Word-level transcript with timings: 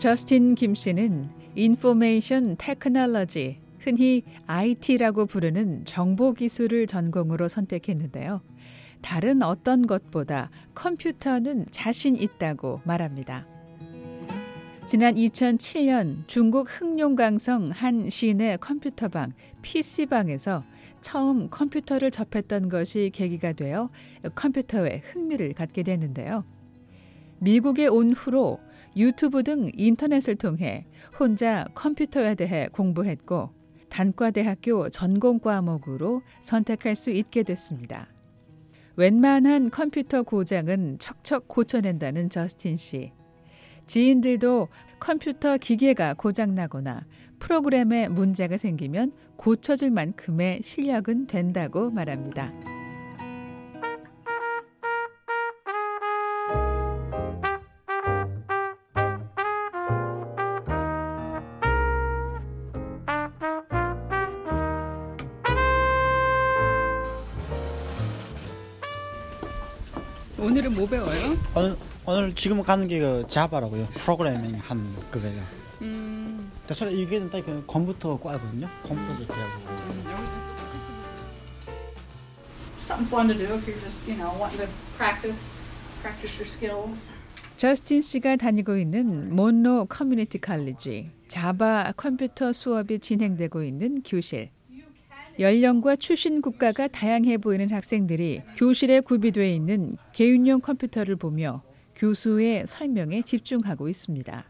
저스틴 0.00 0.54
김 0.54 0.74
씨는 0.74 1.28
인포메이션 1.56 2.56
테크놀로지, 2.56 3.60
흔히 3.80 4.22
IT라고 4.46 5.26
부르는 5.26 5.84
정보 5.84 6.32
기술을 6.32 6.86
전공으로 6.86 7.48
선택했는데요. 7.48 8.40
다른 9.02 9.42
어떤 9.42 9.86
것보다 9.86 10.48
컴퓨터는 10.74 11.66
자신 11.70 12.16
있다고 12.16 12.80
말합니다. 12.84 13.46
지난 14.86 15.16
2007년 15.16 16.26
중국 16.26 16.66
흑룡강성 16.70 17.68
한 17.68 18.08
시인의 18.08 18.56
컴퓨터방 18.56 19.34
PC방에서 19.60 20.64
처음 21.02 21.50
컴퓨터를 21.50 22.10
접했던 22.10 22.70
것이 22.70 23.10
계기가 23.12 23.52
되어 23.52 23.90
컴퓨터에 24.34 25.02
흥미를 25.04 25.52
갖게 25.52 25.82
됐는데요. 25.82 26.46
미국에 27.40 27.86
온 27.86 28.10
후로 28.12 28.60
유튜브 28.96 29.42
등 29.42 29.70
인터넷을 29.74 30.36
통해 30.36 30.86
혼자 31.18 31.64
컴퓨터에 31.74 32.34
대해 32.34 32.68
공부했고 32.72 33.50
단과대학교 33.88 34.88
전공 34.88 35.38
과목으로 35.38 36.22
선택할 36.42 36.94
수 36.94 37.10
있게 37.10 37.42
됐습니다. 37.42 38.08
웬만한 38.96 39.70
컴퓨터 39.70 40.22
고장은 40.22 40.98
척척 40.98 41.48
고쳐낸다는 41.48 42.30
저스틴 42.30 42.76
씨. 42.76 43.12
지인들도 43.86 44.68
컴퓨터 45.00 45.56
기계가 45.56 46.14
고장나거나 46.14 47.06
프로그램에 47.38 48.08
문제가 48.08 48.56
생기면 48.56 49.12
고쳐줄 49.36 49.90
만큼의 49.90 50.60
실력은 50.62 51.26
된다고 51.26 51.90
말합니다. 51.90 52.69
오늘은 70.40 70.74
뭐 70.74 70.86
배워요? 70.88 71.36
오늘 71.54 71.76
오늘 72.06 72.34
지금 72.34 72.62
가는 72.62 72.88
게 72.88 72.98
그 72.98 73.24
Java라고요. 73.28 73.86
프로그래밍 73.94 74.56
한 74.58 74.94
그거예요. 75.10 75.42
음, 75.82 76.50
그래서 76.64 76.88
이게 76.90 77.20
딱 77.28 77.44
그 77.44 77.62
컴퓨터 77.66 78.18
과거든요. 78.18 78.68
컴퓨터도 78.86 79.26
배우고. 79.26 80.20
something 82.80 83.06
fun 83.06 83.28
to 83.28 83.34
do 83.36 83.54
if 83.54 83.68
you're 83.68 83.78
just, 83.80 84.04
you 84.08 84.16
know, 84.16 84.32
wanting 84.40 84.58
to 84.58 84.68
practice 84.96 85.60
practice 86.02 86.34
your 86.38 86.48
skills. 86.48 87.10
저스틴 87.56 88.00
씨가 88.00 88.36
다니고 88.36 88.76
있는 88.78 89.34
몬로 89.36 89.84
커뮤니티 89.84 90.38
칼리지 90.38 91.10
Java 91.28 91.92
컴퓨터 91.96 92.52
수업이 92.52 92.98
진행되고 92.98 93.62
있는 93.62 94.02
교실. 94.02 94.50
연령과 95.38 95.96
출신 95.96 96.42
국가가 96.42 96.88
다양해 96.88 97.38
보이는 97.38 97.70
학생들이 97.70 98.42
교실에 98.56 99.00
구비되어 99.00 99.44
있는 99.44 99.90
개인용 100.12 100.60
컴퓨터를 100.60 101.16
보며 101.16 101.62
교수의 101.96 102.66
설명에 102.66 103.22
집중하고 103.22 103.88
있습니다. 103.88 104.44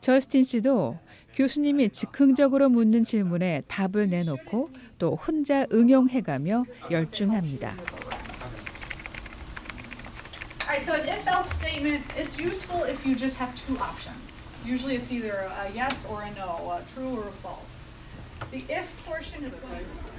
저스틴 0.00 0.44
씨도 0.44 0.98
교수님이 1.34 1.90
즉흥적으로 1.90 2.68
묻는 2.68 3.04
질문에 3.04 3.62
답을 3.66 4.08
내놓고 4.08 4.70
또 4.98 5.16
혼자 5.16 5.66
응용해가며 5.72 6.64
열중합니다. 6.90 7.76
So 10.80 10.94
an 10.94 11.06
if-else 11.06 11.50
statement, 11.56 12.02
it's 12.16 12.40
useful 12.40 12.84
if 12.84 13.04
you 13.04 13.14
just 13.14 13.36
have 13.36 13.52
two 13.54 13.76
options. 13.76 14.52
Usually 14.64 14.96
it's 14.96 15.12
either 15.12 15.34
a 15.34 15.68
yes 15.74 16.06
or 16.06 16.22
a 16.22 16.30
no, 16.34 16.72
a 16.72 16.82
true 16.94 17.18
or 17.18 17.28
a 17.28 17.32
false. 17.42 17.82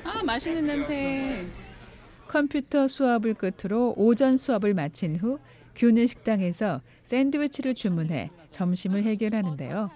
아, 0.03 0.23
맛있는 0.23 0.65
냄새. 0.65 1.47
컴퓨터 2.27 2.87
수업을 2.87 3.33
끝으로 3.33 3.93
오전 3.97 4.37
수업을 4.37 4.73
마친 4.73 5.15
후 5.15 5.39
교내 5.75 6.05
식당에서 6.05 6.81
샌드위치를 7.03 7.73
주문해 7.73 8.29
점심을 8.51 9.03
해결하는데요. 9.03 9.89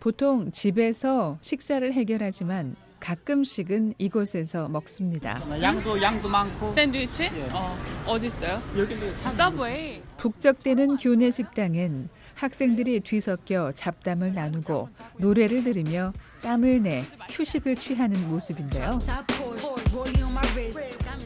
보통 0.00 0.50
집에서 0.52 1.38
식사를 1.42 1.92
해결하지만 1.92 2.76
가끔씩은 3.00 3.94
이곳에서 3.98 4.68
먹습니다. 4.68 5.42
양도 5.62 6.00
양도 6.00 6.28
많고. 6.28 6.70
샌드위치? 6.70 7.24
예. 7.24 7.48
어, 7.52 7.76
어디 8.06 8.26
있어요? 8.26 8.60
여기도 8.76 9.06
아, 9.24 9.30
서브웨이. 9.30 10.02
북적대는 10.16 10.96
교내 10.96 11.30
식당엔 11.30 12.08
학생들이 12.34 13.00
뒤섞여 13.00 13.72
잡담을 13.72 14.32
나누고 14.34 14.88
노래를 15.18 15.64
들으며 15.64 16.12
짬을 16.38 16.82
내 16.82 17.04
휴식을 17.30 17.76
취하는 17.76 18.28
모습인데요. 18.28 18.98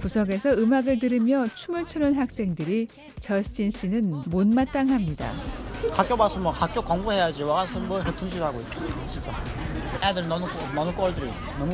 구석에서 0.01 0.53
음악을 0.53 0.99
들으며 0.99 1.47
춤을 1.55 1.87
추는 1.87 2.15
학생들이 2.15 2.89
저스틴 3.21 3.71
씨는 3.71 4.23
못마땅합니다. 4.27 5.33
학교 5.93 6.17
와서 6.17 6.39
뭐 6.39 6.51
학교 6.51 6.81
공부해야지 6.83 7.43
와서 7.43 7.79
뭐 7.81 8.01
해tun식하고 8.01 8.61
진짜. 9.09 9.33
애들 10.03 10.29
꼴- 10.49 10.75
노는 10.75 10.95
꼴들이 10.95 11.33
너무 11.59 11.73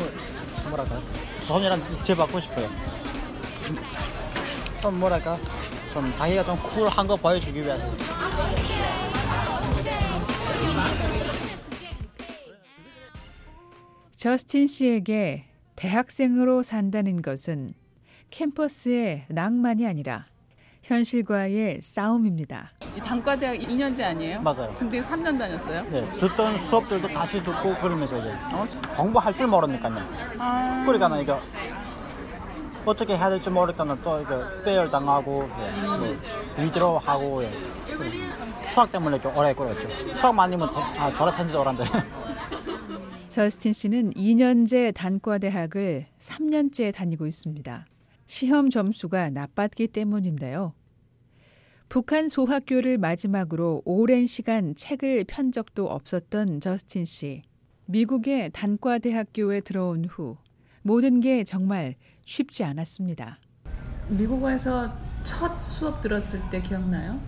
뭐랄까 0.69 1.01
손이랑 1.47 1.81
제 2.05 2.15
받고 2.15 2.39
싶어요. 2.41 2.69
좀 4.83 4.99
뭐랄까 4.99 5.37
좀 5.93 6.15
자기가 6.17 6.45
좀 6.45 6.57
쿨한 6.63 7.07
거 7.07 7.17
보여주기 7.17 7.61
위해서. 7.61 7.87
저스틴 14.17 14.67
씨에게 14.67 15.45
대학생으로 15.77 16.63
산다는 16.63 17.23
것은 17.23 17.75
캠퍼스의 18.31 19.27
낭만이 19.29 19.87
아니라 19.87 20.27
현실과의 20.99 21.81
싸움입니다. 21.83 22.73
이 22.97 23.01
단과대학 23.01 23.57
2년제 23.59 24.03
아니에요? 24.03 24.41
맞아요. 24.41 24.75
근데 24.79 25.03
3년 25.03 25.39
다녔어요? 25.39 25.83
네, 25.91 26.19
듣던 26.19 26.59
수업들도 26.59 27.09
다시 27.09 27.43
듣고 27.43 27.77
그러면서 27.77 28.19
이제 28.19 28.31
어, 28.55 28.67
공부할 28.97 29.37
줄 29.37 29.49
모르니까요. 29.49 29.99
아, 30.39 30.83
그러니까 30.87 31.21
이거 31.21 31.41
어떻게 32.87 33.15
해야 33.19 33.29
될지 33.29 33.51
모르니까 33.51 33.85
또 34.03 34.19
이거 34.23 34.43
빼열 34.65 34.91
당하고 34.91 35.47
예, 36.57 36.63
위드로 36.65 36.97
하고 36.97 37.45
예. 37.45 37.53
수학 38.73 38.91
때문에 38.91 39.19
이렇게 39.19 39.39
오래 39.39 39.53
끌었죠. 39.53 39.87
수학만 40.15 40.47
아니면 40.47 40.71
저- 40.73 40.81
아, 40.81 41.13
졸업한 41.13 41.47
지 41.47 41.55
오란데. 41.55 41.85
저스틴 43.29 43.75
씨는 43.75 44.15
2년제 44.15 44.95
단과대학을 44.95 46.07
3년째 46.19 46.95
다니고 46.95 47.27
있습니다. 47.27 47.85
시험 48.25 48.69
점수가 48.71 49.31
나빴기 49.31 49.89
때문인데요. 49.89 50.73
북한 51.89 52.29
소학교를 52.29 52.99
마지막으로 52.99 53.81
오랜 53.87 54.27
시간 54.27 54.75
책을 54.75 55.25
편 55.27 55.51
적도 55.51 55.89
없었던 55.89 56.61
저스틴 56.61 57.07
씨. 57.07 57.43
미국의 57.87 58.51
단과대학교에 58.53 59.63
들어온 59.63 60.05
후 60.05 60.37
모든 60.83 61.21
게 61.21 61.45
정말 61.45 61.95
쉽지 62.27 62.63
않았습니다. 62.63 63.39
미국에서 64.09 64.93
첫 65.25 65.59
수업 65.61 66.03
들었을 66.03 66.41
때 66.51 66.61
기억나요? 66.61 67.19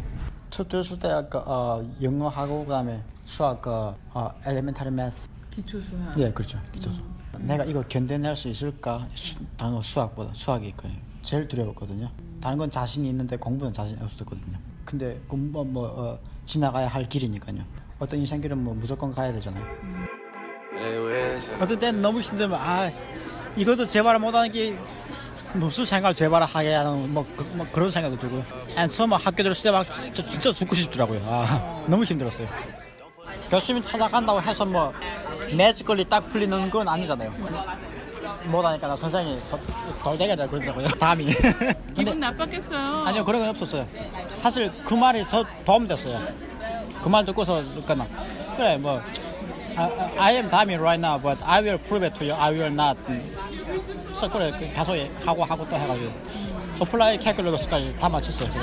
첫 0.50 0.68
들었을 0.68 0.98
때 0.98 1.08
아까 1.08 1.38
어, 1.46 1.82
영어하고 2.02 2.64
그다음에 2.66 3.02
수학 3.24 3.62
그 3.62 3.70
어, 3.70 4.30
엘레멘타리 4.44 4.90
매스. 4.90 5.26
기초 5.50 5.80
수학. 5.80 6.18
예, 6.18 6.30
그렇죠. 6.30 6.60
기초수. 6.70 7.02
내가 7.38 7.64
이거 7.64 7.82
견뎌낼 7.88 8.36
수 8.36 8.48
있을까? 8.48 9.08
수, 9.14 9.42
단어 9.56 9.80
수학보다 9.80 10.34
수학이 10.34 10.74
그 10.76 10.86
제일 11.22 11.48
두려웠거든요. 11.48 12.10
다른 12.40 12.56
건 12.58 12.70
자신이 12.70 13.08
있는데 13.10 13.36
공부는 13.36 13.72
자신이 13.72 13.98
없었거든요. 14.02 14.56
근데 14.84 15.20
그뭐 15.28 15.64
뭐, 15.64 15.86
어, 15.86 16.18
지나가야 16.46 16.88
할 16.88 17.08
길이니까요. 17.08 17.58
어떤 17.98 18.18
인생 18.18 18.40
길은 18.40 18.62
뭐 18.62 18.74
무조건 18.74 19.12
가야 19.14 19.32
되잖아요. 19.32 19.64
어떤 21.60 21.78
때는 21.78 22.00
너무 22.02 22.20
힘들면 22.20 22.58
아 22.58 22.90
이것도 23.56 23.86
제발 23.86 24.18
못하는 24.18 24.50
게 24.50 24.76
무슨 25.52 25.84
생각을 25.84 26.14
제발 26.14 26.42
하게 26.44 26.74
하는 26.74 27.12
뭐, 27.12 27.26
그, 27.36 27.42
뭐 27.56 27.66
그런 27.72 27.90
생각도 27.90 28.18
들고요. 28.18 28.44
아, 28.76 28.86
처음 28.86 29.12
학교 29.12 29.42
들었을 29.42 29.64
때 29.64 29.70
막 29.72 29.82
진짜, 29.82 30.22
진짜 30.22 30.52
죽고 30.52 30.74
싶더라고요. 30.74 31.20
아, 31.24 31.84
너무 31.88 32.04
힘들었어요. 32.04 32.48
열심히 33.52 33.82
찾아간다고 33.82 34.40
해서 34.40 34.64
뭐 34.64 34.92
매직걸리 35.56 36.08
딱 36.08 36.20
풀리는 36.30 36.70
건 36.70 36.88
아니잖아요. 36.88 37.32
못하니까 38.46 38.88
나 38.88 38.96
선생님이 38.96 39.38
더- 39.50 39.58
덜 40.02 40.18
되게 40.18 40.34
잘 40.36 40.48
그러더라고요. 40.48 40.88
근데 40.98 41.74
기분 41.94 42.20
나빴겠어요. 42.20 43.04
아니요 43.06 43.24
그런 43.24 43.40
건 43.42 43.50
없었어요. 43.50 43.86
사실 44.38 44.70
그 44.84 44.94
말이 44.94 45.24
더 45.26 45.44
도움 45.64 45.86
됐어요. 45.86 46.20
그 47.02 47.08
말 47.08 47.24
듣고서 47.24 47.62
그러니까 47.86 48.06
그래 48.56 48.76
뭐 48.76 49.00
I, 49.76 49.90
I 50.18 50.34
am 50.36 50.50
dummy 50.50 50.74
right 50.76 51.00
now, 51.00 51.18
but 51.20 51.42
I 51.44 51.62
will 51.62 51.78
prove 51.78 52.04
it 52.06 52.18
to 52.18 52.26
you. 52.28 52.34
I 52.38 52.52
will 52.52 52.72
not. 52.72 52.98
그래서 54.06 54.28
그래 54.28 54.50
그 54.58 54.72
가서 54.74 54.94
하고 55.24 55.44
하고 55.44 55.66
또 55.68 55.76
해가지고 55.76 56.10
applied 56.80 57.18
calculus까지 57.18 57.98
다 57.98 58.08
마쳤어요. 58.08 58.50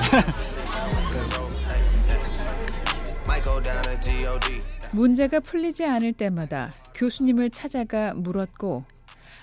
문제가 4.91 5.39
풀리지 5.39 5.85
않을 5.85 6.13
때마다 6.13 6.73
교수님을 6.95 7.49
찾아가 7.49 8.13
물었고 8.13 8.83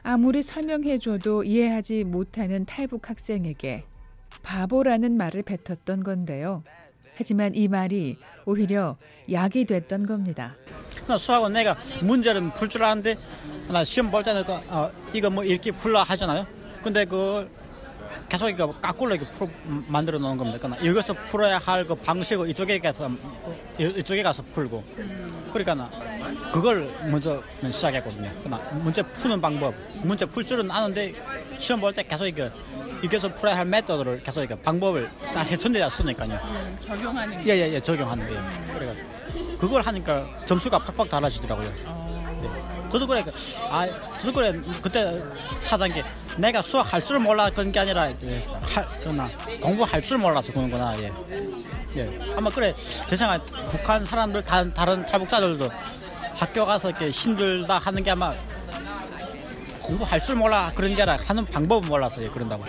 아무리 0.03 0.43
설명해줘도 0.43 1.45
이해하지 1.45 2.05
못하는 2.05 2.65
탈북 2.65 3.09
학생에게 3.11 3.85
바보라는 4.43 5.17
말을 5.17 5.43
뱉었던 5.43 6.03
건데요. 6.03 6.63
하지만 7.17 7.55
이 7.55 7.69
말이 7.69 8.17
오히려 8.45 8.97
약이 9.31 9.67
됐던 9.67 10.07
겁니다. 10.07 10.57
나 11.07 11.17
수학은 11.17 11.53
내가 11.53 11.77
문제를 12.03 12.51
풀 12.55 12.69
줄 12.69 12.83
아는데 12.83 13.15
나 13.69 13.85
시험 13.85 14.11
볼 14.11 14.23
때는 14.25 14.45
그, 14.45 14.53
어, 14.53 14.91
이거 15.13 15.31
뭐 15.31 15.45
이렇게 15.45 15.71
풀라 15.71 16.03
하잖아요. 16.03 16.47
근데 16.83 17.05
그 17.05 17.49
계속 18.29 18.49
이거 18.49 18.73
까꿀로 18.81 19.15
이렇게 19.15 19.31
풀, 19.33 19.49
만들어 19.87 20.19
놓은 20.19 20.37
겁니다. 20.37 20.59
그러니까 20.59 20.85
여기서 20.85 21.15
풀어야 21.31 21.59
할 21.59 21.87
그 21.87 21.95
방식을 21.95 22.49
이쪽에 22.51 22.79
가서 22.81 23.09
이- 23.79 23.95
이쪽에 23.99 24.23
가서 24.23 24.43
풀고 24.53 24.83
그러니까 25.53 25.75
나 25.75 25.91
그걸 26.53 26.93
먼저 27.11 27.43
시작했거든요. 27.71 28.31
그러나 28.43 28.63
문제 28.73 29.03
푸는 29.03 29.41
방법, 29.41 29.75
문제 30.03 30.25
풀 30.27 30.45
줄은 30.45 30.71
아는데 30.71 31.13
시험 31.59 31.81
볼 31.81 31.93
때 31.95 32.03
계속 32.03 32.27
이거 32.27 32.49
이겨서 33.03 33.33
풀어야 33.35 33.57
할 33.59 33.65
메서드를 33.67 34.23
계속 34.23 34.43
이거 34.43 34.57
방법을 34.57 35.11
다 35.33 35.41
해천대야 35.41 35.91
쓰니까요. 35.91 36.39
적용하는 36.81 37.45
게. 37.45 37.55
예예 37.55 37.75
예 37.75 37.81
적용하는 37.81 38.29
게 38.29 38.73
그래가 38.75 38.93
그걸 39.59 39.83
하니까 39.83 40.25
점수가 40.47 40.79
팍팍 40.79 41.09
달라지더라고요. 41.09 41.67
예. 41.69 42.91
저도 42.93 43.07
그래 43.09 43.25
아 43.71 43.87
저도 44.21 44.33
그래 44.33 44.53
그때 44.81 45.21
찾은 45.63 45.93
게 45.93 46.05
내가 46.37 46.63
수학 46.63 46.93
할 46.93 47.05
줄 47.05 47.19
몰라 47.19 47.51
그런 47.51 47.73
게 47.73 47.81
아니라 47.81 48.09
예, 48.23 48.47
할 48.63 48.87
그나 49.01 49.29
공부할 49.61 50.03
줄 50.05 50.19
몰라서 50.19 50.53
그런구나 50.53 50.95
예. 51.01 51.13
예 51.97 52.35
아마 52.37 52.51
그래 52.51 52.73
제 53.09 53.17
생각 53.17 53.45
북한 53.71 54.05
사람들 54.05 54.43
다, 54.45 54.69
다른 54.71 55.05
탈북자들도 55.07 55.69
학교 56.35 56.67
가서 56.67 56.91
이렇게 56.91 57.11
힘들다 57.11 57.79
하는 57.79 58.03
게 58.03 58.11
아마 58.11 58.35
공부할 59.83 60.23
줄 60.25 60.37
몰라 60.37 60.73
그런 60.75 60.95
게 60.95 61.03
아니라 61.03 61.19
하는 61.27 61.45
방법은 61.45 61.89
몰라서 61.89 62.23
예, 62.23 62.29
그런다고 62.29 62.65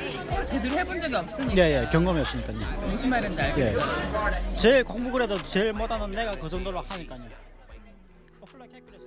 제대로 0.46 0.76
해본 0.76 1.00
적이 1.00 1.16
없으니까 1.16 1.58
예예 1.58 1.86
경험이 1.92 2.20
없으니까요. 2.22 2.58
무슨 2.90 3.10
말인지 3.10 3.38
예. 3.40 3.44
알겠어요. 3.44 4.58
제일 4.58 4.84
공부 4.84 5.12
그래도 5.12 5.38
제일 5.44 5.72
못하는 5.72 6.12
내가 6.12 6.32
그 6.32 6.50
정도로 6.50 6.84
하니까요. 6.90 7.22
어, 8.42 8.46
훌륭했겠어. 8.46 9.06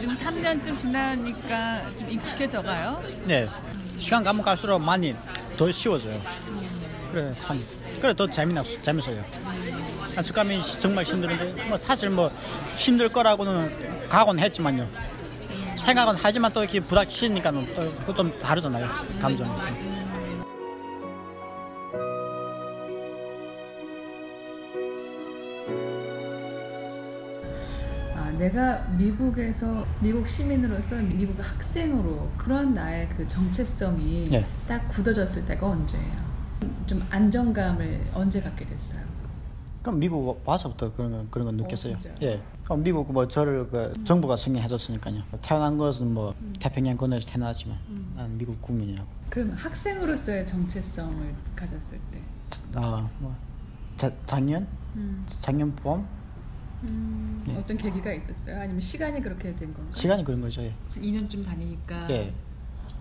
지금 0.00 0.14
3년쯤 0.14 0.78
지나니까 0.78 1.90
좀 1.98 2.10
익숙해져가요. 2.10 3.02
네. 3.24 3.48
시간 3.96 4.24
가면 4.24 4.42
갈수록 4.42 4.78
많이 4.78 5.14
더 5.58 5.70
쉬워져요. 5.70 6.18
그래 7.12 7.34
참 7.40 7.62
그래 8.00 8.14
더 8.14 8.26
재미나 8.28 8.62
재밌어요. 8.82 9.22
안수감이 10.16 10.60
정말 10.80 11.04
힘들은데 11.04 11.68
뭐 11.68 11.78
사실 11.78 12.08
뭐 12.10 12.28
힘들 12.76 13.08
거라고는 13.10 14.08
각오는 14.08 14.42
했지만요. 14.42 14.88
생각은 15.78 16.14
하지만 16.16 16.52
또 16.52 16.62
이렇게 16.62 16.80
부닥치니까는 16.80 18.04
또좀 18.06 18.38
다르잖아요. 18.38 18.88
감정. 19.20 19.48
아, 28.14 28.30
내가 28.38 28.86
미국에서 28.96 29.86
미국 30.00 30.26
시민으로서 30.26 30.96
미국 30.96 31.38
학생으로 31.38 32.30
그런 32.36 32.74
나의 32.74 33.08
그 33.10 33.26
정체성이 33.28 34.28
네. 34.30 34.46
딱 34.66 34.86
굳어졌을 34.88 35.44
때가 35.44 35.66
언제예요? 35.66 36.29
좀 36.86 37.06
안정감을 37.10 38.10
언제 38.14 38.40
갖게 38.40 38.66
됐어요? 38.66 39.00
그럼 39.82 39.98
미국 39.98 40.42
와서부터 40.44 40.92
그런 40.94 41.10
거, 41.10 41.24
그런 41.30 41.46
거 41.46 41.52
느꼈어요. 41.52 41.98
진짜요? 41.98 42.14
예. 42.22 42.42
그럼 42.64 42.82
미국 42.82 43.10
뭐 43.12 43.26
저를 43.26 43.68
그 43.70 43.94
정부가 44.04 44.36
승인해줬으니까요. 44.36 45.22
태어난 45.42 45.78
것은 45.78 46.12
뭐 46.12 46.34
태평양 46.58 46.96
건너에서 46.96 47.28
태어났지만 47.30 47.78
나는 48.14 48.36
미국 48.36 48.60
국민이라고. 48.60 49.08
그럼 49.30 49.52
학생으로서의 49.52 50.44
정체성을 50.46 51.34
가졌을 51.56 51.98
때 52.10 52.20
아뭐 52.74 53.34
작년 54.26 54.66
작년 55.28 55.74
봄 55.76 56.06
네. 57.46 57.56
어떤 57.56 57.76
계기가 57.76 58.12
있었어요? 58.12 58.60
아니면 58.60 58.80
시간이 58.80 59.20
그렇게 59.22 59.54
된 59.54 59.72
건가요? 59.72 59.94
시간이 59.94 60.24
그런 60.24 60.40
거죠. 60.40 60.62
예. 60.62 60.74
2년쯤 60.96 61.44
다니니까 61.44 62.10
예. 62.10 62.34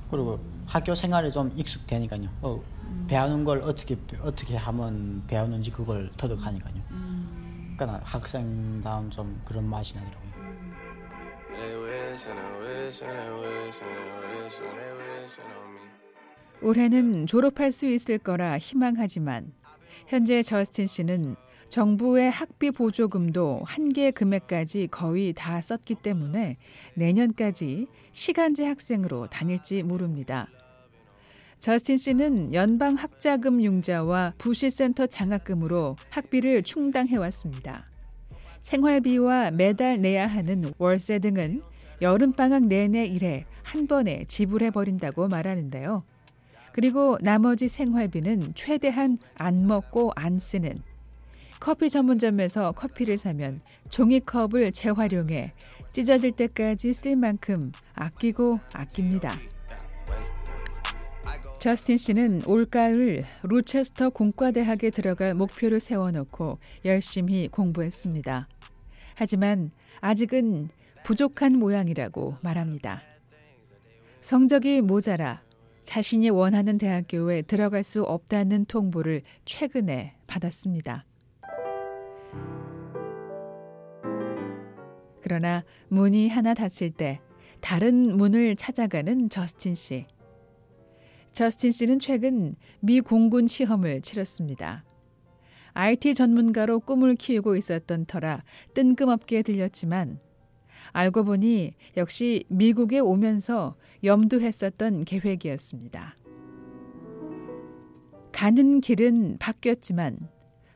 그리고 0.09 0.39
학교 0.65 0.95
생활에 0.95 1.29
좀 1.31 1.51
익숙되니까요. 1.55 2.27
어, 2.41 2.61
배우는 3.07 3.43
걸 3.43 3.61
어떻게 3.61 3.97
어떻게 4.21 4.55
하면 4.55 5.23
배우는지 5.27 5.71
그걸 5.71 6.09
터득하니까요. 6.17 6.73
그러니까 7.75 7.85
나 7.85 8.01
학생다운 8.03 9.09
좀 9.09 9.41
그런 9.45 9.67
맛이 9.69 9.95
나더라고요. 9.95 10.29
올해는 16.61 17.25
졸업할 17.25 17.71
수 17.71 17.85
있을 17.87 18.17
거라 18.17 18.57
희망하지만 18.57 19.53
현재 20.07 20.43
저스틴 20.43 20.87
씨는 20.87 21.35
정부의 21.69 22.31
학비 22.31 22.71
보조금도 22.71 23.61
한계 23.63 24.09
금액까지 24.09 24.87
거의 24.89 25.33
다 25.33 25.61
썼기 25.61 25.95
때문에 25.95 26.57
내년까지 26.95 27.87
시간제 28.11 28.65
학생으로 28.65 29.27
다닐지 29.27 29.83
모릅니다. 29.83 30.47
저스틴 31.59 31.97
씨는 31.97 32.53
연방 32.53 32.95
학자금 32.95 33.61
융자와 33.61 34.33
부시센터 34.39 35.05
장학금으로 35.05 35.95
학비를 36.09 36.63
충당해 36.63 37.17
왔습니다. 37.17 37.85
생활비와 38.61 39.51
매달 39.51 40.01
내야 40.01 40.25
하는 40.25 40.73
월세 40.79 41.19
등은 41.19 41.61
여름방학 42.01 42.65
내내 42.65 43.05
일해 43.05 43.45
한 43.61 43.85
번에 43.85 44.25
지불해 44.27 44.71
버린다고 44.71 45.27
말하는데요. 45.27 46.03
그리고 46.71 47.17
나머지 47.21 47.67
생활비는 47.67 48.53
최대한 48.55 49.17
안 49.35 49.67
먹고 49.67 50.13
안 50.15 50.39
쓰는 50.39 50.81
커피 51.59 51.89
전문점에서 51.89 52.71
커피를 52.71 53.17
사면 53.17 53.59
종이컵을 53.89 54.71
재활용해 54.71 55.53
찢어질 55.91 56.31
때까지 56.31 56.93
쓸 56.93 57.15
만큼 57.15 57.71
아끼고 57.93 58.59
아낍니다. 58.73 59.31
저스틴 61.59 61.97
씨는 61.97 62.43
올가을 62.45 63.25
로체스터 63.41 64.11
공과대학에 64.11 64.91
들어갈 64.91 65.33
목표를 65.33 65.81
세워놓고 65.81 66.57
열심히 66.85 67.49
공부했습니다. 67.49 68.47
하지만 69.15 69.71
아직은 69.99 70.69
부족한 71.03 71.59
모양이라고 71.59 72.37
말합니다. 72.41 73.01
성적이 74.21 74.79
모자라 74.79 75.41
자신이 75.83 76.29
원하는 76.29 76.77
대학교에 76.77 77.41
들어갈 77.41 77.83
수 77.83 78.03
없다는 78.03 78.65
통보를 78.65 79.23
최근에 79.43 80.15
받았습니다. 80.27 81.08
그러나 85.21 85.63
문이 85.89 86.29
하나 86.29 86.53
닫힐 86.53 86.91
때 86.91 87.19
다른 87.61 88.17
문을 88.17 88.55
찾아가는 88.55 89.29
저스틴 89.29 89.75
씨. 89.75 90.05
저스틴 91.33 91.71
씨는 91.71 91.99
최근 91.99 92.55
미 92.79 92.99
공군 93.01 93.47
시험을 93.47 94.01
치렀습니다. 94.01 94.83
IT 95.73 96.15
전문가로 96.15 96.79
꿈을 96.79 97.15
키우고 97.15 97.55
있었던 97.55 98.05
터라 98.05 98.43
뜬금없게 98.73 99.43
들렸지만 99.43 100.19
알고 100.91 101.23
보니 101.23 101.73
역시 101.97 102.43
미국에 102.49 102.99
오면서 102.99 103.75
염두했었던 104.03 105.05
계획이었습니다. 105.05 106.15
가는 108.31 108.81
길은 108.81 109.37
바뀌었지만 109.39 110.17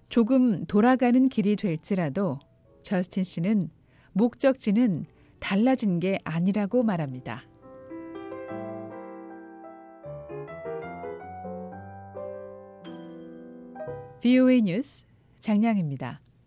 조금 0.09 0.65
돌아가는 0.65 1.29
길이 1.29 1.55
될지라도 1.55 2.39
저스틴 2.83 3.23
씨는 3.23 3.69
목적지는 4.13 5.05
달라진 5.39 5.99
게 5.99 6.17
아니라고 6.23 6.83
말합니다. 6.83 7.43
VOA 14.21 14.61
뉴스 14.61 15.03
장량입니다. 15.41 16.22